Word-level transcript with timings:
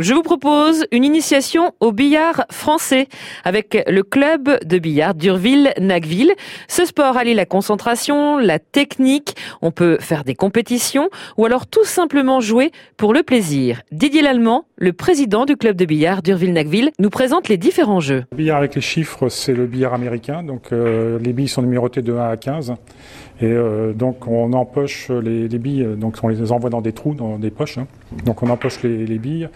Je 0.00 0.12
vous 0.12 0.22
propose 0.22 0.86
une 0.90 1.04
initiation 1.04 1.72
au 1.78 1.92
billard 1.92 2.46
français 2.50 3.06
avec 3.44 3.80
le 3.86 4.02
club 4.02 4.58
de 4.64 4.78
billard 4.78 5.14
d'Urville-Nagville. 5.14 6.32
Ce 6.66 6.84
sport 6.84 7.16
allie 7.16 7.32
la 7.32 7.46
concentration, 7.46 8.36
la 8.38 8.58
technique, 8.58 9.36
on 9.62 9.70
peut 9.70 9.98
faire 10.00 10.24
des 10.24 10.34
compétitions 10.34 11.10
ou 11.36 11.46
alors 11.46 11.68
tout 11.68 11.84
simplement 11.84 12.40
jouer 12.40 12.72
pour 12.96 13.14
le 13.14 13.22
plaisir. 13.22 13.82
Didier 13.92 14.22
Lallemand, 14.22 14.64
le 14.76 14.92
président 14.92 15.44
du 15.44 15.56
club 15.56 15.76
de 15.76 15.84
billard 15.84 16.22
d'Urville-Nagville, 16.22 16.90
nous 16.98 17.10
présente 17.10 17.48
les 17.48 17.56
différents 17.56 18.00
jeux. 18.00 18.24
Le 18.32 18.36
billard 18.36 18.58
avec 18.58 18.74
les 18.74 18.80
chiffres, 18.80 19.28
c'est 19.28 19.54
le 19.54 19.66
billard 19.66 19.94
américain, 19.94 20.42
donc 20.42 20.72
euh, 20.72 21.18
les 21.20 21.32
billes 21.32 21.48
sont 21.48 21.62
numérotées 21.62 22.02
de 22.02 22.12
1 22.12 22.30
à 22.30 22.36
15 22.36 22.74
et 23.40 23.46
euh, 23.46 23.92
donc 23.92 24.26
on 24.26 24.52
empoche 24.52 25.10
les, 25.10 25.48
billes, 25.48 25.86
donc 25.96 26.16
on 26.22 26.28
les 26.28 26.50
envoie 26.50 26.70
dans 26.70 26.80
des 26.80 26.92
trous, 26.92 27.14
dans 27.14 27.38
des 27.38 27.50
poches, 27.50 27.78
hein. 27.78 27.86
donc 28.24 28.42
on 28.42 28.50
empoche 28.50 28.82
les, 28.82 29.06
les 29.06 29.18
billes 29.18 29.48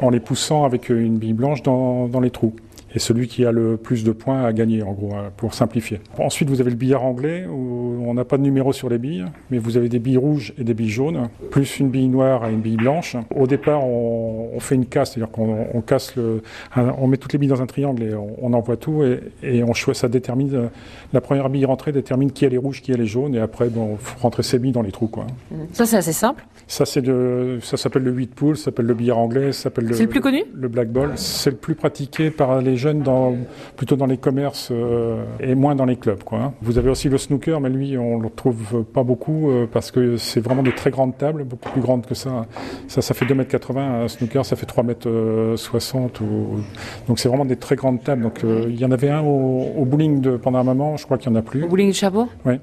en 0.00 0.10
les 0.10 0.20
poussant 0.20 0.64
avec 0.64 0.88
une 0.88 1.18
bille 1.18 1.34
blanche 1.34 1.62
dans 1.62 2.20
les 2.20 2.30
trous 2.30 2.54
et 2.94 2.98
celui 2.98 3.28
qui 3.28 3.44
a 3.44 3.52
le 3.52 3.76
plus 3.76 4.04
de 4.04 4.12
points 4.12 4.44
a 4.44 4.52
gagné, 4.52 4.82
en 4.82 4.92
gros, 4.92 5.14
hein, 5.14 5.30
pour 5.36 5.54
simplifier. 5.54 6.00
Ensuite, 6.18 6.48
vous 6.48 6.60
avez 6.60 6.70
le 6.70 6.76
billard 6.76 7.04
anglais, 7.04 7.46
où 7.46 8.04
on 8.06 8.14
n'a 8.14 8.24
pas 8.24 8.38
de 8.38 8.42
numéro 8.42 8.72
sur 8.72 8.88
les 8.88 8.98
billes, 8.98 9.24
mais 9.50 9.58
vous 9.58 9.76
avez 9.76 9.88
des 9.88 9.98
billes 9.98 10.16
rouges 10.16 10.54
et 10.58 10.64
des 10.64 10.74
billes 10.74 10.90
jaunes, 10.90 11.28
plus 11.50 11.78
une 11.78 11.90
bille 11.90 12.08
noire 12.08 12.46
et 12.46 12.52
une 12.52 12.60
bille 12.60 12.76
blanche. 12.76 13.16
Au 13.34 13.46
départ, 13.46 13.86
on, 13.86 14.58
fait 14.60 14.76
une 14.76 14.86
casse, 14.86 15.12
c'est-à-dire 15.12 15.30
qu'on 15.30 15.82
casse 15.82 16.16
le, 16.16 16.42
on 16.76 17.06
met 17.06 17.16
toutes 17.18 17.32
les 17.32 17.38
billes 17.38 17.48
dans 17.48 17.60
un 17.60 17.66
triangle 17.66 18.02
et 18.02 18.14
on, 18.14 18.52
envoie 18.54 18.76
tout, 18.76 19.02
et, 19.02 19.20
et 19.42 19.62
on 19.62 19.74
ça 19.74 20.08
détermine, 20.08 20.70
la 21.12 21.20
première 21.20 21.50
bille 21.50 21.66
rentrée 21.66 21.92
détermine 21.92 22.32
qui 22.32 22.44
est 22.44 22.48
les 22.48 22.56
rouges, 22.56 22.80
qui 22.80 22.92
est 22.92 22.96
les 22.96 23.06
jaunes, 23.06 23.34
et 23.34 23.40
après, 23.40 23.68
bon, 23.68 23.96
faut 23.98 24.18
rentrer 24.20 24.42
ses 24.42 24.58
billes 24.58 24.72
dans 24.72 24.82
les 24.82 24.92
trous, 24.92 25.08
quoi. 25.08 25.26
Ça, 25.72 25.84
c'est 25.84 25.96
assez 25.96 26.12
simple. 26.12 26.46
Ça, 26.66 26.86
c'est 26.86 27.02
de, 27.02 27.58
ça 27.62 27.76
s'appelle 27.76 28.04
le 28.04 28.12
8 28.12 28.34
pool, 28.34 28.56
ça 28.56 28.66
s'appelle 28.66 28.86
le 28.86 28.94
billard 28.94 29.18
anglais, 29.18 29.52
ça 29.52 29.64
s'appelle 29.64 29.86
le. 29.86 29.94
C'est 29.94 30.04
le 30.04 30.08
plus 30.08 30.20
connu? 30.20 30.44
Le 30.54 30.68
black 30.68 30.90
ball. 30.90 31.12
C'est 31.16 31.50
le 31.50 31.56
plus 31.56 31.74
pratiqué 31.74 32.30
par 32.30 32.62
les 32.62 32.76
dans, 32.92 33.34
plutôt 33.76 33.96
dans 33.96 34.06
les 34.06 34.18
commerces 34.18 34.68
euh, 34.70 35.24
et 35.40 35.54
moins 35.54 35.74
dans 35.74 35.84
les 35.84 35.96
clubs. 35.96 36.22
Quoi. 36.22 36.38
Hein. 36.38 36.52
Vous 36.60 36.78
avez 36.78 36.90
aussi 36.90 37.08
le 37.08 37.16
snooker, 37.16 37.60
mais 37.60 37.70
lui, 37.70 37.96
on 37.96 38.18
le 38.18 38.26
retrouve 38.26 38.84
pas 38.84 39.02
beaucoup 39.02 39.50
euh, 39.50 39.66
parce 39.70 39.90
que 39.90 40.16
c'est 40.16 40.40
vraiment 40.40 40.62
de 40.62 40.70
très 40.70 40.90
grandes 40.90 41.16
tables, 41.16 41.44
beaucoup 41.44 41.70
plus 41.70 41.80
grandes 41.80 42.04
que 42.06 42.14
ça. 42.14 42.46
Ça, 42.88 43.00
ça 43.00 43.14
fait 43.14 43.24
2m80, 43.24 43.78
un 43.78 44.08
snooker, 44.08 44.44
ça 44.44 44.56
fait 44.56 44.66
3m60. 44.66 46.22
Ou... 46.22 46.60
Donc 47.08 47.18
c'est 47.18 47.28
vraiment 47.28 47.44
des 47.44 47.56
très 47.56 47.76
grandes 47.76 48.02
tables. 48.02 48.22
Donc 48.22 48.44
euh, 48.44 48.66
il 48.68 48.78
y 48.78 48.84
en 48.84 48.90
avait 48.90 49.10
un 49.10 49.22
au, 49.22 49.84
bowling 49.84 50.20
de, 50.20 50.36
pendant 50.36 50.58
un 50.58 50.64
moment, 50.64 50.96
je 50.96 51.04
crois 51.04 51.18
qu'il 51.18 51.30
n'y 51.30 51.36
en 51.36 51.40
a 51.40 51.42
plus. 51.42 51.62
Au 51.64 51.68
bowling 51.68 51.88
du 51.88 51.94
Chabot 51.94 52.28
Oui. 52.44 52.54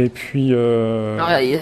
Et 0.00 0.08
puis. 0.08 0.48
Euh... 0.52 1.18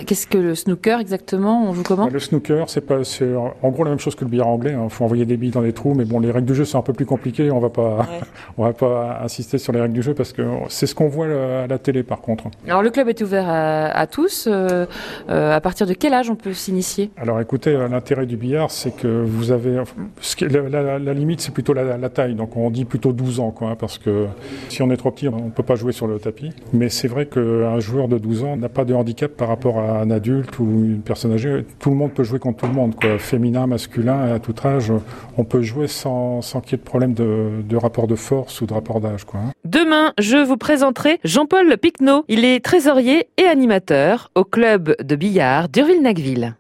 Qu'est-ce 0.07 0.27
que 0.27 0.39
le 0.39 0.55
snooker 0.55 1.01
exactement? 1.01 1.69
On 1.69 1.75
joue 1.75 1.83
comment? 1.83 2.09
Le 2.09 2.19
snooker, 2.19 2.69
c'est 2.69 2.81
pas, 2.81 3.03
c'est 3.05 3.35
en 3.35 3.69
gros 3.71 3.85
la 3.85 3.91
même 3.91 3.99
chose 3.99 4.15
que 4.15 4.25
le 4.25 4.31
billard 4.31 4.49
anglais. 4.49 4.73
Il 4.73 4.77
hein. 4.77 4.89
faut 4.89 5.05
envoyer 5.05 5.25
des 5.25 5.37
billes 5.37 5.51
dans 5.51 5.63
des 5.63 5.73
trous, 5.73 5.95
mais 5.95 6.05
bon, 6.05 6.21
les 6.21 6.31
règles 6.31 6.47
du 6.47 6.55
jeu 6.55 6.65
sont 6.65 6.79
un 6.79 6.83
peu 6.83 6.93
plus 6.93 7.07
compliquées. 7.07 7.51
On 7.51 7.59
va 7.59 7.71
pas, 7.71 8.07
on 8.59 8.65
va 8.65 8.73
pas 8.73 9.21
insister 9.25 9.59
sur 9.59 9.73
les 9.73 9.81
règles 9.81 9.95
du 9.95 10.03
jeu 10.03 10.15
parce 10.15 10.33
que 10.33 10.43
c'est 10.69 10.87
ce 10.87 10.95
qu'on 10.95 11.09
voit 11.09 11.27
à 11.27 11.67
la 11.67 11.79
télé, 11.79 12.03
par 12.03 12.21
contre. 12.21 12.45
Alors 12.67 12.83
le 12.83 12.91
club 12.91 13.09
est 13.09 13.21
ouvert 13.23 13.47
à, 13.49 14.07
tous. 14.07 14.47
Euh, 14.47 14.87
euh, 15.29 15.55
à 15.55 15.61
partir 15.61 15.87
de 15.87 15.95
quel 15.95 16.15
âge 16.15 16.31
on 16.31 16.37
peut 16.37 16.53
s'initier? 16.53 17.11
Alors 17.17 17.41
écoutez, 17.41 17.71
euh, 17.71 17.89
l'intérêt 17.89 18.27
du 18.27 18.37
billard, 18.37 18.71
c'est 18.71 18.95
que 18.95 19.09
vous 19.09 19.51
avez, 19.51 19.83
ce 20.21 20.45
la, 20.45 20.99
la, 20.99 21.15
limite, 21.15 21.41
c'est 21.41 21.53
plutôt 21.53 21.73
la, 21.73 22.09
taille. 22.09 22.35
Donc 22.35 22.57
on 22.57 22.71
dit 22.71 22.85
plutôt 22.85 23.13
12 23.13 23.41
ans, 23.41 23.51
quoi, 23.51 23.71
hein, 23.71 23.77
parce 23.79 23.99
que 23.99 24.27
si 24.69 24.83
on 24.83 24.91
est 24.91 24.97
trop 24.97 25.11
petit, 25.11 25.29
on 25.29 25.51
peut 25.51 25.63
pas 25.63 25.75
jouer 25.75 25.93
sur 25.93 26.07
le 26.07 26.19
tapis. 26.19 26.53
Mais 26.73 26.89
c'est 26.89 27.09
vrai 27.09 27.27
qu'un 27.27 27.81
joueur 27.81 28.09
de 28.09 28.19
12 28.19 28.28
n'a 28.57 28.69
pas 28.69 28.85
de 28.85 28.95
handicap 28.95 29.33
par 29.33 29.49
rapport 29.49 29.79
à 29.79 30.01
un 30.01 30.11
adulte 30.11 30.59
ou 30.59 30.65
une 30.65 31.03
personne 31.03 31.33
âgée. 31.33 31.65
Tout 31.79 31.91
le 31.91 31.97
monde 31.97 32.13
peut 32.13 32.25
jouer 32.25 32.39
contre 32.39 32.59
tout 32.59 32.67
le 32.67 32.73
monde, 32.73 32.95
féminin, 33.19 33.67
masculin, 33.67 34.35
à 34.35 34.39
tout 34.39 34.55
âge. 34.65 34.93
On 35.37 35.45
peut 35.45 35.63
jouer 35.63 35.87
sans, 35.87 36.41
qu'il 36.63 36.73
y 36.73 36.75
ait 36.75 36.79
de 36.79 36.83
problème 36.83 37.15
de, 37.15 37.77
rapport 37.77 38.07
de 38.07 38.17
force 38.17 38.61
ou 38.61 38.67
de 38.67 38.73
rapport 38.73 39.01
d'âge. 39.01 39.23
Hein. 39.35 39.53
Demain, 39.65 40.13
je 40.19 40.39
vous 40.39 40.57
présenterai 40.57 41.21
Jean-Paul 41.25 41.77
Picnot. 41.77 42.25
Il 42.29 42.45
est 42.45 42.65
trésorier 42.65 43.29
et 43.37 43.45
animateur 43.45 44.31
au 44.35 44.45
club 44.45 44.95
de 45.03 45.17
billard 45.17 45.69
d'Urville-Nacville. 45.69 46.57